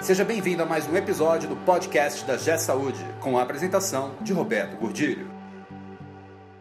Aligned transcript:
Seja 0.00 0.24
bem-vindo 0.24 0.62
a 0.62 0.66
mais 0.66 0.88
um 0.88 0.96
episódio 0.96 1.48
do 1.48 1.56
podcast 1.56 2.24
da 2.24 2.36
G 2.36 2.56
Saúde, 2.56 3.04
com 3.20 3.36
a 3.36 3.42
apresentação 3.42 4.12
de 4.20 4.32
Roberto 4.32 4.78
Gordilho. 4.78 5.28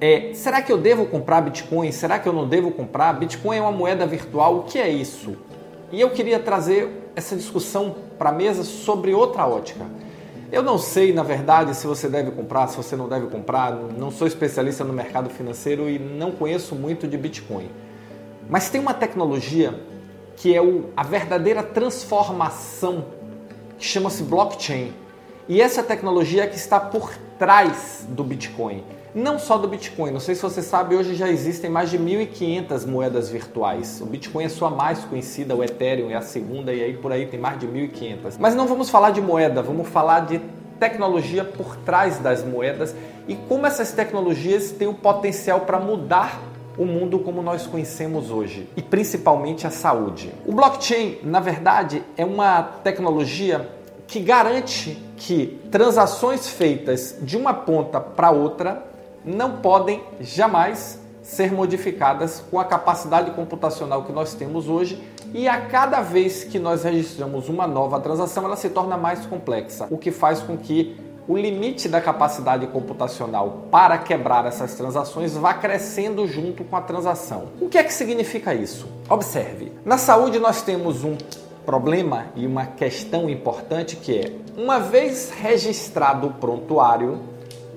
É, 0.00 0.32
será 0.34 0.60
que 0.60 0.72
eu 0.72 0.78
devo 0.78 1.06
comprar 1.06 1.42
Bitcoin? 1.42 1.92
Será 1.92 2.18
que 2.18 2.28
eu 2.28 2.32
não 2.32 2.48
devo 2.48 2.72
comprar? 2.72 3.12
Bitcoin 3.12 3.58
é 3.58 3.62
uma 3.62 3.72
moeda 3.72 4.04
virtual, 4.04 4.58
o 4.58 4.62
que 4.64 4.78
é 4.78 4.88
isso? 4.88 5.36
E 5.92 6.00
eu 6.00 6.10
queria 6.10 6.40
trazer 6.40 7.12
essa 7.14 7.36
discussão 7.36 7.94
para 8.18 8.30
a 8.30 8.32
mesa 8.32 8.64
sobre 8.64 9.14
outra 9.14 9.46
ótica. 9.46 9.86
Eu 10.52 10.64
não 10.64 10.78
sei, 10.78 11.12
na 11.12 11.22
verdade, 11.22 11.76
se 11.76 11.86
você 11.86 12.08
deve 12.08 12.32
comprar, 12.32 12.66
se 12.66 12.76
você 12.76 12.96
não 12.96 13.08
deve 13.08 13.28
comprar. 13.28 13.72
Não 13.72 14.10
sou 14.10 14.26
especialista 14.26 14.82
no 14.82 14.92
mercado 14.92 15.30
financeiro 15.30 15.88
e 15.88 15.98
não 15.98 16.32
conheço 16.32 16.74
muito 16.74 17.06
de 17.06 17.16
Bitcoin. 17.16 17.70
Mas 18.48 18.68
tem 18.68 18.80
uma 18.80 18.92
tecnologia 18.92 19.78
que 20.36 20.54
é 20.54 20.60
o, 20.60 20.86
a 20.96 21.04
verdadeira 21.04 21.62
transformação, 21.62 23.04
que 23.78 23.84
chama-se 23.84 24.24
blockchain. 24.24 24.92
E 25.48 25.60
essa 25.60 25.82
tecnologia 25.82 26.44
é 26.44 26.46
que 26.46 26.56
está 26.56 26.80
por 26.80 27.12
trás 27.38 28.04
do 28.08 28.24
Bitcoin 28.24 28.82
não 29.14 29.38
só 29.38 29.58
do 29.58 29.66
Bitcoin. 29.68 30.10
Não 30.10 30.20
sei 30.20 30.34
se 30.34 30.42
você 30.42 30.62
sabe, 30.62 30.94
hoje 30.94 31.14
já 31.14 31.28
existem 31.28 31.70
mais 31.70 31.90
de 31.90 31.98
1.500 31.98 32.86
moedas 32.86 33.28
virtuais. 33.28 34.00
O 34.00 34.06
Bitcoin 34.06 34.44
é 34.44 34.48
sua 34.48 34.70
mais 34.70 35.04
conhecida, 35.04 35.54
o 35.54 35.64
Ethereum 35.64 36.10
é 36.10 36.14
a 36.14 36.22
segunda 36.22 36.72
e 36.72 36.82
aí 36.82 36.96
por 36.96 37.12
aí 37.12 37.26
tem 37.26 37.40
mais 37.40 37.58
de 37.58 37.66
1.500. 37.66 38.36
Mas 38.38 38.54
não 38.54 38.66
vamos 38.66 38.90
falar 38.90 39.10
de 39.10 39.20
moeda, 39.20 39.62
vamos 39.62 39.88
falar 39.88 40.20
de 40.20 40.40
tecnologia 40.78 41.44
por 41.44 41.76
trás 41.76 42.18
das 42.18 42.42
moedas 42.42 42.94
e 43.28 43.34
como 43.34 43.66
essas 43.66 43.92
tecnologias 43.92 44.70
têm 44.70 44.88
o 44.88 44.94
potencial 44.94 45.60
para 45.60 45.78
mudar 45.78 46.40
o 46.78 46.86
mundo 46.86 47.18
como 47.18 47.42
nós 47.42 47.66
conhecemos 47.66 48.30
hoje 48.30 48.66
e 48.74 48.80
principalmente 48.80 49.66
a 49.66 49.70
saúde. 49.70 50.32
O 50.46 50.52
blockchain, 50.52 51.18
na 51.22 51.38
verdade, 51.38 52.02
é 52.16 52.24
uma 52.24 52.62
tecnologia 52.62 53.68
que 54.06 54.18
garante 54.18 54.98
que 55.16 55.60
transações 55.70 56.48
feitas 56.48 57.16
de 57.20 57.36
uma 57.36 57.52
ponta 57.52 58.00
para 58.00 58.30
outra 58.30 58.89
não 59.24 59.58
podem 59.58 60.02
jamais 60.20 61.00
ser 61.22 61.52
modificadas 61.52 62.42
com 62.50 62.58
a 62.58 62.64
capacidade 62.64 63.30
computacional 63.32 64.04
que 64.04 64.12
nós 64.12 64.34
temos 64.34 64.68
hoje 64.68 65.02
e 65.32 65.46
a 65.46 65.60
cada 65.60 66.00
vez 66.00 66.44
que 66.44 66.58
nós 66.58 66.82
registramos 66.82 67.48
uma 67.48 67.66
nova 67.66 68.00
transação, 68.00 68.44
ela 68.44 68.56
se 68.56 68.68
torna 68.70 68.96
mais 68.96 69.24
complexa, 69.26 69.86
o 69.90 69.96
que 69.96 70.10
faz 70.10 70.40
com 70.40 70.56
que 70.56 70.96
o 71.28 71.36
limite 71.36 71.88
da 71.88 72.00
capacidade 72.00 72.66
computacional 72.66 73.66
para 73.70 73.96
quebrar 73.98 74.46
essas 74.46 74.74
transações 74.74 75.36
vá 75.36 75.54
crescendo 75.54 76.26
junto 76.26 76.64
com 76.64 76.74
a 76.74 76.80
transação. 76.80 77.50
O 77.60 77.68
que 77.68 77.78
é 77.78 77.84
que 77.84 77.92
significa 77.92 78.52
isso? 78.52 78.88
Observe, 79.08 79.70
na 79.84 79.96
saúde 79.96 80.40
nós 80.40 80.62
temos 80.62 81.04
um 81.04 81.16
problema 81.64 82.26
e 82.34 82.46
uma 82.46 82.66
questão 82.66 83.30
importante 83.30 83.94
que 83.94 84.18
é, 84.18 84.32
uma 84.56 84.80
vez 84.80 85.30
registrado 85.30 86.26
o 86.26 86.32
prontuário, 86.32 87.20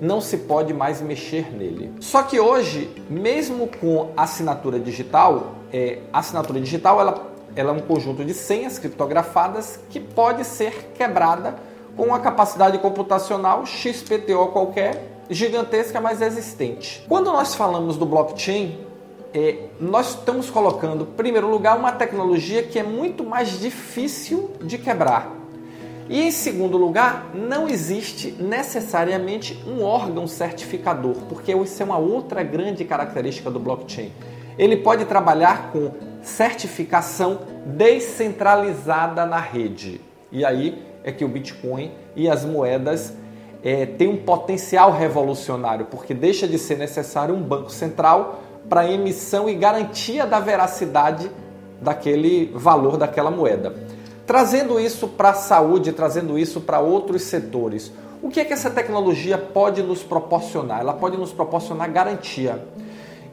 não 0.00 0.20
se 0.20 0.38
pode 0.38 0.72
mais 0.72 1.00
mexer 1.00 1.52
nele. 1.54 1.92
Só 2.00 2.22
que 2.22 2.40
hoje, 2.40 2.90
mesmo 3.08 3.68
com 3.80 4.10
assinatura 4.16 4.78
digital, 4.78 5.54
é, 5.72 6.00
a 6.12 6.18
assinatura 6.18 6.60
digital 6.60 7.00
ela, 7.00 7.32
ela 7.56 7.70
é 7.70 7.72
um 7.72 7.80
conjunto 7.80 8.24
de 8.24 8.34
senhas 8.34 8.78
criptografadas 8.78 9.80
que 9.90 10.00
pode 10.00 10.44
ser 10.44 10.92
quebrada 10.94 11.56
com 11.96 12.04
uma 12.04 12.20
capacidade 12.20 12.78
computacional 12.78 13.64
XPTO 13.64 14.48
qualquer, 14.48 15.14
gigantesca, 15.30 16.00
mas 16.00 16.20
existente. 16.20 17.04
Quando 17.08 17.26
nós 17.32 17.54
falamos 17.54 17.96
do 17.96 18.04
blockchain, 18.04 18.78
é, 19.32 19.66
nós 19.80 20.10
estamos 20.10 20.48
colocando, 20.50 21.02
em 21.02 21.16
primeiro 21.16 21.48
lugar, 21.48 21.76
uma 21.76 21.92
tecnologia 21.92 22.62
que 22.62 22.78
é 22.78 22.82
muito 22.82 23.24
mais 23.24 23.58
difícil 23.58 24.50
de 24.62 24.78
quebrar. 24.78 25.43
E 26.08 26.20
em 26.20 26.30
segundo 26.30 26.76
lugar, 26.76 27.30
não 27.34 27.66
existe 27.66 28.32
necessariamente 28.32 29.58
um 29.66 29.82
órgão 29.82 30.26
certificador, 30.26 31.14
porque 31.28 31.54
isso 31.54 31.82
é 31.82 31.86
uma 31.86 31.96
outra 31.96 32.42
grande 32.42 32.84
característica 32.84 33.50
do 33.50 33.58
blockchain. 33.58 34.12
Ele 34.58 34.76
pode 34.76 35.06
trabalhar 35.06 35.72
com 35.72 35.90
certificação 36.22 37.40
descentralizada 37.64 39.24
na 39.24 39.38
rede. 39.38 40.00
E 40.30 40.44
aí 40.44 40.82
é 41.02 41.10
que 41.10 41.24
o 41.24 41.28
Bitcoin 41.28 41.92
e 42.14 42.28
as 42.28 42.44
moedas 42.44 43.14
é, 43.62 43.86
têm 43.86 44.08
um 44.08 44.16
potencial 44.18 44.92
revolucionário, 44.92 45.86
porque 45.86 46.12
deixa 46.12 46.46
de 46.46 46.58
ser 46.58 46.76
necessário 46.76 47.34
um 47.34 47.42
banco 47.42 47.70
central 47.70 48.42
para 48.68 48.90
emissão 48.90 49.48
e 49.48 49.54
garantia 49.54 50.26
da 50.26 50.38
veracidade 50.38 51.30
daquele 51.80 52.50
valor 52.54 52.96
daquela 52.96 53.30
moeda. 53.30 53.74
Trazendo 54.26 54.80
isso 54.80 55.06
para 55.08 55.30
a 55.30 55.34
saúde, 55.34 55.92
trazendo 55.92 56.38
isso 56.38 56.60
para 56.60 56.80
outros 56.80 57.22
setores, 57.22 57.92
o 58.22 58.30
que 58.30 58.40
é 58.40 58.44
que 58.44 58.54
essa 58.54 58.70
tecnologia 58.70 59.36
pode 59.36 59.82
nos 59.82 60.02
proporcionar? 60.02 60.80
Ela 60.80 60.94
pode 60.94 61.16
nos 61.18 61.30
proporcionar 61.30 61.90
garantia. 61.92 62.66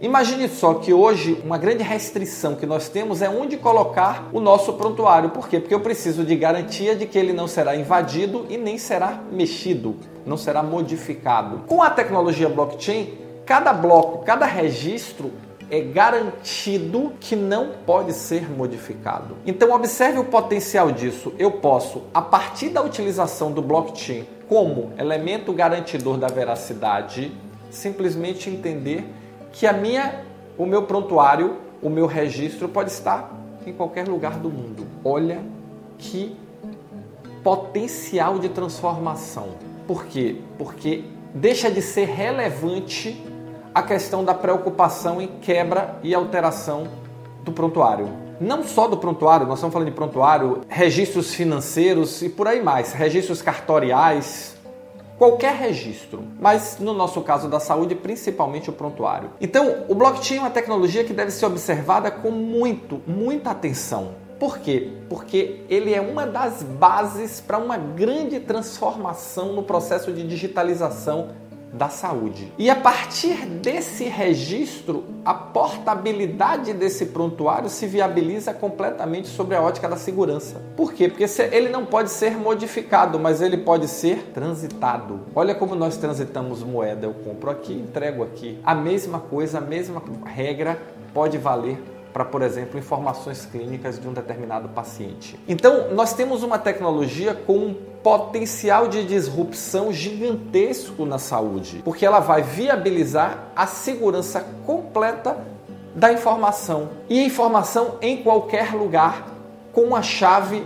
Imagine 0.01 0.49
só 0.49 0.73
que 0.73 0.91
hoje 0.91 1.41
uma 1.45 1.57
grande 1.57 1.83
restrição 1.83 2.55
que 2.55 2.65
nós 2.65 2.89
temos 2.89 3.21
é 3.21 3.29
onde 3.29 3.55
colocar 3.55 4.27
o 4.33 4.41
nosso 4.41 4.73
prontuário. 4.73 5.29
Por 5.29 5.47
quê? 5.47 5.59
Porque 5.59 5.73
eu 5.73 5.79
preciso 5.79 6.25
de 6.25 6.35
garantia 6.35 6.93
de 6.95 7.05
que 7.05 7.17
ele 7.17 7.31
não 7.31 7.47
será 7.47 7.75
invadido 7.75 8.45
e 8.49 8.57
nem 8.57 8.77
será 8.77 9.21
mexido, 9.31 9.95
não 10.25 10.35
será 10.35 10.61
modificado. 10.61 11.61
Com 11.67 11.81
a 11.81 11.89
tecnologia 11.89 12.49
blockchain, 12.49 13.13
cada 13.45 13.71
bloco, 13.71 14.25
cada 14.25 14.45
registro 14.45 15.31
é 15.71 15.79
garantido 15.79 17.13
que 17.17 17.33
não 17.33 17.71
pode 17.85 18.11
ser 18.11 18.51
modificado. 18.51 19.37
Então 19.45 19.71
observe 19.71 20.19
o 20.19 20.25
potencial 20.25 20.91
disso. 20.91 21.33
Eu 21.39 21.49
posso, 21.49 22.03
a 22.13 22.21
partir 22.21 22.69
da 22.69 22.83
utilização 22.83 23.53
do 23.53 23.61
blockchain 23.61 24.27
como 24.49 24.91
elemento 24.97 25.53
garantidor 25.53 26.17
da 26.17 26.27
veracidade, 26.27 27.31
simplesmente 27.69 28.49
entender 28.49 29.05
que 29.53 29.65
a 29.65 29.71
minha, 29.71 30.25
o 30.57 30.65
meu 30.65 30.83
prontuário, 30.83 31.55
o 31.81 31.89
meu 31.89 32.05
registro 32.05 32.67
pode 32.67 32.91
estar 32.91 33.33
em 33.65 33.71
qualquer 33.71 34.09
lugar 34.09 34.37
do 34.39 34.49
mundo. 34.49 34.85
Olha 35.05 35.39
que 35.97 36.35
potencial 37.41 38.39
de 38.39 38.49
transformação. 38.49 39.49
Por 39.87 40.05
quê? 40.05 40.35
Porque 40.57 41.05
deixa 41.33 41.71
de 41.71 41.81
ser 41.81 42.09
relevante 42.09 43.30
a 43.73 43.81
questão 43.81 44.23
da 44.23 44.33
preocupação 44.33 45.21
em 45.21 45.27
quebra 45.41 45.95
e 46.03 46.13
alteração 46.13 46.87
do 47.43 47.51
prontuário. 47.51 48.09
Não 48.39 48.63
só 48.63 48.87
do 48.87 48.97
prontuário, 48.97 49.45
nós 49.45 49.59
estamos 49.59 49.71
falando 49.71 49.89
de 49.89 49.93
prontuário, 49.93 50.61
registros 50.67 51.33
financeiros 51.33 52.21
e 52.21 52.29
por 52.29 52.47
aí 52.47 52.61
mais, 52.61 52.91
registros 52.91 53.41
cartoriais, 53.41 54.57
qualquer 55.17 55.53
registro, 55.53 56.23
mas 56.39 56.77
no 56.79 56.93
nosso 56.93 57.21
caso 57.21 57.47
da 57.47 57.59
saúde, 57.59 57.93
principalmente 57.93 58.69
o 58.69 58.73
prontuário. 58.73 59.29
Então, 59.39 59.85
o 59.87 59.93
blockchain 59.93 60.37
é 60.37 60.41
uma 60.41 60.49
tecnologia 60.49 61.03
que 61.03 61.13
deve 61.13 61.29
ser 61.29 61.45
observada 61.45 62.09
com 62.09 62.31
muito, 62.31 62.99
muita 63.05 63.51
atenção. 63.51 64.15
Por 64.39 64.57
quê? 64.57 64.91
Porque 65.07 65.61
ele 65.69 65.93
é 65.93 66.01
uma 66.01 66.25
das 66.25 66.63
bases 66.63 67.39
para 67.39 67.59
uma 67.59 67.77
grande 67.77 68.39
transformação 68.39 69.53
no 69.53 69.61
processo 69.61 70.11
de 70.11 70.27
digitalização 70.27 71.29
da 71.73 71.89
saúde. 71.89 72.51
E 72.57 72.69
a 72.69 72.75
partir 72.75 73.45
desse 73.45 74.03
registro, 74.05 75.05
a 75.23 75.33
portabilidade 75.33 76.73
desse 76.73 77.07
prontuário 77.07 77.69
se 77.69 77.87
viabiliza 77.87 78.53
completamente 78.53 79.27
sobre 79.27 79.55
a 79.55 79.61
ótica 79.61 79.87
da 79.87 79.95
segurança. 79.95 80.61
Por 80.75 80.93
quê? 80.93 81.07
Porque 81.07 81.25
ele 81.51 81.69
não 81.69 81.85
pode 81.85 82.09
ser 82.09 82.37
modificado, 82.37 83.19
mas 83.19 83.41
ele 83.41 83.57
pode 83.57 83.87
ser 83.87 84.31
transitado. 84.33 85.21
Olha 85.33 85.55
como 85.55 85.75
nós 85.75 85.97
transitamos 85.97 86.63
moeda. 86.63 87.07
Eu 87.07 87.13
compro 87.13 87.49
aqui, 87.49 87.73
entrego 87.73 88.23
aqui. 88.23 88.59
A 88.63 88.75
mesma 88.75 89.19
coisa, 89.19 89.59
a 89.59 89.61
mesma 89.61 90.01
regra 90.25 90.77
pode 91.13 91.37
valer 91.37 91.81
para, 92.13 92.25
por 92.25 92.41
exemplo, 92.41 92.77
informações 92.77 93.45
clínicas 93.45 93.99
de 93.99 94.07
um 94.07 94.13
determinado 94.13 94.69
paciente. 94.69 95.39
Então, 95.47 95.91
nós 95.93 96.13
temos 96.13 96.43
uma 96.43 96.57
tecnologia 96.59 97.33
com 97.33 97.57
um 97.57 97.73
potencial 97.73 98.87
de 98.87 99.05
disrupção 99.05 99.93
gigantesco 99.93 101.05
na 101.05 101.19
saúde, 101.19 101.81
porque 101.83 102.05
ela 102.05 102.19
vai 102.19 102.41
viabilizar 102.41 103.51
a 103.55 103.67
segurança 103.67 104.45
completa 104.65 105.37
da 105.95 106.11
informação 106.11 106.89
e 107.09 107.23
informação 107.23 107.97
em 108.01 108.23
qualquer 108.23 108.73
lugar 108.73 109.27
com 109.73 109.95
a 109.95 110.01
chave 110.01 110.65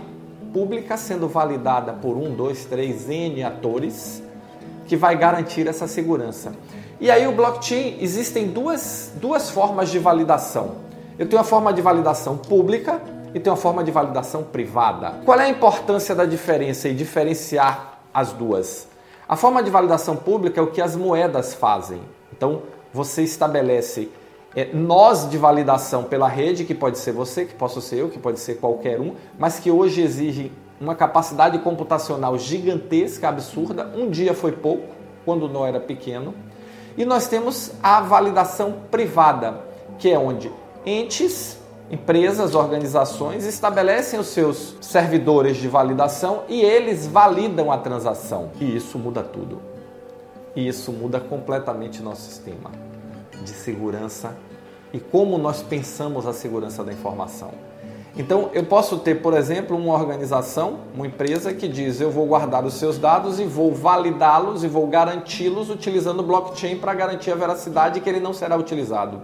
pública 0.52 0.96
sendo 0.96 1.28
validada 1.28 1.92
por 1.92 2.16
um, 2.16 2.34
dois, 2.34 2.64
três 2.64 3.08
N 3.08 3.42
atores 3.42 4.22
que 4.86 4.96
vai 4.96 5.16
garantir 5.16 5.66
essa 5.66 5.86
segurança. 5.86 6.54
E 7.00 7.10
aí 7.10 7.26
o 7.26 7.32
blockchain 7.32 7.98
existem 8.00 8.46
duas, 8.46 9.12
duas 9.16 9.50
formas 9.50 9.90
de 9.90 9.98
validação. 9.98 10.85
Eu 11.18 11.26
tenho 11.26 11.40
a 11.40 11.44
forma 11.44 11.72
de 11.72 11.80
validação 11.80 12.36
pública 12.36 13.00
e 13.34 13.40
tenho 13.40 13.54
a 13.54 13.56
forma 13.56 13.82
de 13.82 13.90
validação 13.90 14.42
privada. 14.42 15.14
Qual 15.24 15.40
é 15.40 15.44
a 15.44 15.48
importância 15.48 16.14
da 16.14 16.26
diferença 16.26 16.90
e 16.90 16.94
diferenciar 16.94 18.00
as 18.12 18.32
duas? 18.32 18.86
A 19.26 19.34
forma 19.34 19.62
de 19.62 19.70
validação 19.70 20.14
pública 20.14 20.60
é 20.60 20.62
o 20.62 20.66
que 20.66 20.80
as 20.80 20.94
moedas 20.94 21.54
fazem. 21.54 22.02
Então, 22.30 22.64
você 22.92 23.22
estabelece 23.22 24.10
é, 24.54 24.66
nós 24.74 25.28
de 25.30 25.38
validação 25.38 26.04
pela 26.04 26.28
rede, 26.28 26.64
que 26.64 26.74
pode 26.74 26.98
ser 26.98 27.12
você, 27.12 27.46
que 27.46 27.54
posso 27.54 27.80
ser 27.80 27.96
eu, 27.96 28.10
que 28.10 28.18
pode 28.18 28.38
ser 28.38 28.56
qualquer 28.56 29.00
um, 29.00 29.14
mas 29.38 29.58
que 29.58 29.70
hoje 29.70 30.02
exigem 30.02 30.52
uma 30.78 30.94
capacidade 30.94 31.58
computacional 31.60 32.36
gigantesca, 32.36 33.26
absurda. 33.26 33.90
Um 33.96 34.10
dia 34.10 34.34
foi 34.34 34.52
pouco, 34.52 34.94
quando 35.24 35.44
o 35.44 35.48
nó 35.48 35.66
era 35.66 35.80
pequeno. 35.80 36.34
E 36.94 37.06
nós 37.06 37.26
temos 37.26 37.72
a 37.82 38.02
validação 38.02 38.80
privada, 38.90 39.64
que 39.98 40.10
é 40.10 40.18
onde 40.18 40.52
entes, 40.86 41.58
empresas, 41.90 42.54
organizações 42.54 43.44
estabelecem 43.44 44.20
os 44.20 44.28
seus 44.28 44.76
servidores 44.80 45.56
de 45.56 45.66
validação 45.66 46.44
e 46.48 46.62
eles 46.62 47.06
validam 47.06 47.72
a 47.72 47.78
transação. 47.78 48.50
E 48.60 48.76
isso 48.76 48.96
muda 48.96 49.22
tudo. 49.22 49.60
E 50.54 50.66
isso 50.66 50.92
muda 50.92 51.18
completamente 51.18 52.00
nosso 52.00 52.22
sistema 52.22 52.70
de 53.42 53.50
segurança 53.50 54.36
e 54.92 55.00
como 55.00 55.36
nós 55.36 55.60
pensamos 55.60 56.26
a 56.26 56.32
segurança 56.32 56.82
da 56.82 56.92
informação. 56.92 57.50
Então, 58.18 58.48
eu 58.54 58.64
posso 58.64 58.96
ter, 58.96 59.16
por 59.16 59.34
exemplo, 59.34 59.76
uma 59.76 59.92
organização, 59.92 60.78
uma 60.94 61.06
empresa 61.06 61.52
que 61.52 61.68
diz: 61.68 62.00
eu 62.00 62.10
vou 62.10 62.24
guardar 62.24 62.64
os 62.64 62.74
seus 62.74 62.96
dados 62.96 63.38
e 63.38 63.44
vou 63.44 63.74
validá-los 63.74 64.64
e 64.64 64.68
vou 64.68 64.86
garanti-los 64.86 65.68
utilizando 65.68 66.22
blockchain 66.22 66.78
para 66.78 66.94
garantir 66.94 67.30
a 67.30 67.34
veracidade 67.34 68.00
que 68.00 68.08
ele 68.08 68.20
não 68.20 68.32
será 68.32 68.56
utilizado. 68.56 69.20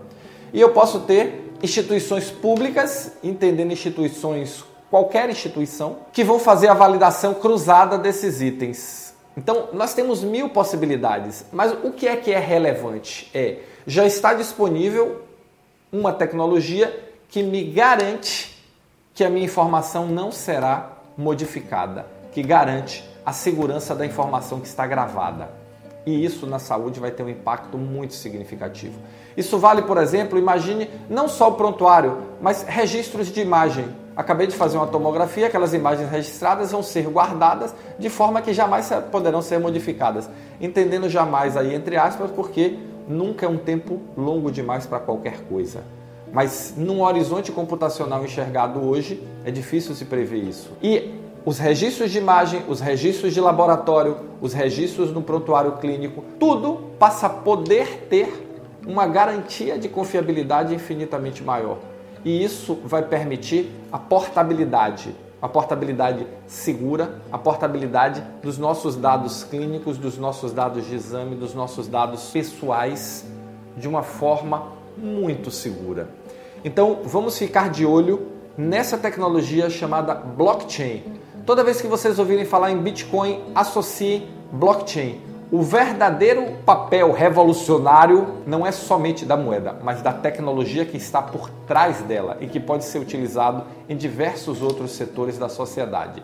E 0.53 0.61
eu 0.61 0.70
posso 0.70 1.00
ter 1.00 1.51
instituições 1.62 2.31
públicas, 2.31 3.12
entendendo 3.23 3.73
instituições, 3.73 4.64
qualquer 4.91 5.31
instituição, 5.31 5.99
que 6.12 6.25
vão 6.25 6.38
fazer 6.38 6.69
a 6.69 6.75
validação 6.75 7.35
cruzada 7.35 7.97
desses 7.97 8.41
itens. 8.41 9.14
Então, 9.37 9.69
nós 9.73 9.94
temos 9.94 10.23
mil 10.23 10.50
possibilidades, 10.50 11.47
mas 11.53 11.73
o 11.82 11.93
que 11.93 12.06
é 12.06 12.17
que 12.17 12.31
é 12.31 12.38
relevante? 12.38 13.31
É, 13.32 13.61
já 13.87 14.05
está 14.05 14.35
disponível 14.35 15.23
uma 15.91 16.12
tecnologia 16.12 17.11
que 17.29 17.43
me 17.43 17.64
garante 17.64 18.62
que 19.14 19.25
a 19.25 19.31
minha 19.31 19.44
informação 19.44 20.06
não 20.06 20.32
será 20.32 20.99
modificada, 21.17 22.06
que 22.32 22.43
garante 22.43 23.09
a 23.25 23.32
segurança 23.32 23.94
da 23.94 24.05
informação 24.05 24.61
que 24.61 24.67
está 24.67 24.87
gravada. 24.87 25.62
E 26.04 26.25
isso 26.25 26.46
na 26.46 26.58
saúde 26.58 26.99
vai 26.99 27.10
ter 27.10 27.22
um 27.22 27.28
impacto 27.28 27.78
muito 27.78 28.14
significativo. 28.14 28.99
Isso 29.37 29.58
vale, 29.58 29.82
por 29.82 29.96
exemplo, 29.99 30.38
imagine 30.38 30.90
não 31.08 31.28
só 31.28 31.49
o 31.49 31.54
prontuário, 31.54 32.19
mas 32.40 32.62
registros 32.62 33.28
de 33.28 33.40
imagem. 33.40 33.87
Acabei 34.14 34.46
de 34.46 34.54
fazer 34.54 34.76
uma 34.76 34.87
tomografia, 34.87 35.46
aquelas 35.46 35.72
imagens 35.72 36.10
registradas 36.10 36.72
vão 36.72 36.82
ser 36.82 37.08
guardadas 37.08 37.75
de 37.99 38.10
forma 38.10 38.43
que 38.43 38.52
jamais 38.52 38.90
poderão 39.10 39.40
ser 39.40 39.58
modificadas. 39.58 40.28
Entendendo 40.60 41.08
jamais 41.08 41.56
aí 41.56 41.75
entre 41.75 41.96
aspas, 41.96 42.31
porque 42.31 42.78
nunca 43.08 43.46
é 43.46 43.49
um 43.49 43.56
tempo 43.56 44.00
longo 44.16 44.50
demais 44.50 44.87
para 44.87 44.99
qualquer 44.99 45.40
coisa. 45.49 45.82
Mas 46.32 46.75
num 46.76 47.02
horizonte 47.02 47.52
computacional 47.52 48.25
enxergado 48.25 48.81
hoje, 48.81 49.22
é 49.44 49.50
difícil 49.50 49.94
se 49.94 50.04
prever 50.04 50.38
isso. 50.38 50.70
E 50.82 51.22
os 51.44 51.59
registros 51.59 52.11
de 52.11 52.19
imagem, 52.19 52.62
os 52.69 52.81
registros 52.81 53.35
de 53.35 53.41
laboratório, 53.41 54.17
os 54.41 54.53
registros 54.53 55.12
no 55.12 55.23
prontuário 55.23 55.73
clínico, 55.73 56.25
tudo 56.39 56.91
passa 56.99 57.27
a 57.27 57.31
poder 57.31 58.06
ter 58.09 58.49
uma 58.87 59.06
garantia 59.06 59.79
de 59.79 59.89
confiabilidade 59.89 60.75
infinitamente 60.75 61.43
maior. 61.43 61.79
E 62.25 62.44
isso 62.44 62.79
vai 62.85 63.03
permitir 63.03 63.73
a 63.91 63.99
portabilidade, 63.99 65.15
a 65.41 65.49
portabilidade 65.49 66.25
segura, 66.47 67.21
a 67.33 67.39
portabilidade 67.39 68.23
dos 68.41 68.59
nossos 68.59 68.95
dados 68.95 69.43
clínicos, 69.43 69.99
dos 69.99 70.17
nossos 70.17 70.53
dados 70.53 70.87
de 70.87 70.95
exame, 70.95 71.35
dos 71.35 71.55
nossos 71.55 71.88
dados 71.88 72.31
pessoais 72.31 73.27
de 73.77 73.88
uma 73.88 74.05
forma 74.05 74.69
muito 74.97 75.50
segura. 75.50 76.09
Então, 76.65 77.00
vamos 77.05 77.37
ficar 77.37 77.71
de 77.71 77.85
olho 77.85 78.29
nessa 78.56 78.97
tecnologia 78.97 79.69
chamada 79.69 80.15
blockchain. 80.15 81.03
Toda 81.44 81.65
vez 81.65 81.81
que 81.81 81.89
vocês 81.89 82.21
ouvirem 82.21 82.44
falar 82.44 82.71
em 82.71 82.79
Bitcoin, 82.79 83.43
associe 83.53 84.29
blockchain. 84.53 85.21
O 85.50 85.61
verdadeiro 85.61 86.59
papel 86.65 87.11
revolucionário 87.11 88.39
não 88.47 88.65
é 88.65 88.71
somente 88.71 89.27
da 89.27 89.37
moeda, 89.37 89.77
mas 89.83 90.00
da 90.00 90.12
tecnologia 90.12 90.87
que 90.87 90.97
está 90.97 91.21
por 91.21 91.50
trás 91.67 92.00
dela 92.03 92.39
e 92.41 92.47
que 92.47 92.61
pode 92.61 92.85
ser 92.85 93.00
utilizado 93.00 93.65
em 93.89 93.97
diversos 93.97 94.62
outros 94.62 94.93
setores 94.93 95.37
da 95.37 95.49
sociedade. 95.49 96.23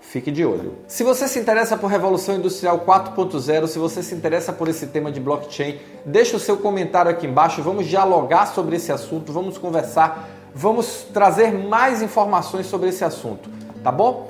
Fique 0.00 0.30
de 0.30 0.44
olho. 0.44 0.76
Se 0.86 1.02
você 1.02 1.26
se 1.26 1.40
interessa 1.40 1.76
por 1.76 1.88
Revolução 1.88 2.36
Industrial 2.36 2.78
4.0, 2.78 3.66
se 3.66 3.78
você 3.78 4.04
se 4.04 4.14
interessa 4.14 4.52
por 4.52 4.68
esse 4.68 4.86
tema 4.86 5.10
de 5.10 5.20
blockchain, 5.20 5.78
deixe 6.06 6.34
o 6.34 6.40
seu 6.40 6.56
comentário 6.56 7.10
aqui 7.10 7.26
embaixo. 7.26 7.60
Vamos 7.60 7.86
dialogar 7.86 8.46
sobre 8.46 8.76
esse 8.76 8.92
assunto, 8.92 9.32
vamos 9.32 9.58
conversar, 9.58 10.28
vamos 10.54 11.06
trazer 11.12 11.52
mais 11.52 12.02
informações 12.02 12.66
sobre 12.66 12.88
esse 12.88 13.04
assunto. 13.04 13.50
Tá 13.82 13.90
bom? 13.90 14.29